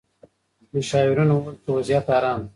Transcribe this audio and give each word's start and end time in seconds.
مشاورینو 0.73 1.33
وویل 1.37 1.57
چې 1.63 1.69
وضعیت 1.75 2.05
ارام 2.17 2.39
دی. 2.43 2.49